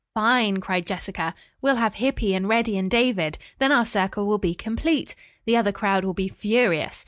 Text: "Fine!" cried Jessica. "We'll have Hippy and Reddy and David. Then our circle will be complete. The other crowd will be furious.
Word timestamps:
"Fine!" 0.15 0.61
cried 0.61 0.87
Jessica. 0.87 1.35
"We'll 1.61 1.75
have 1.75 1.93
Hippy 1.93 2.33
and 2.33 2.49
Reddy 2.49 2.75
and 2.75 2.89
David. 2.89 3.37
Then 3.59 3.71
our 3.71 3.85
circle 3.85 4.25
will 4.25 4.39
be 4.39 4.55
complete. 4.55 5.13
The 5.45 5.55
other 5.55 5.71
crowd 5.71 6.03
will 6.05 6.15
be 6.15 6.27
furious. 6.27 6.99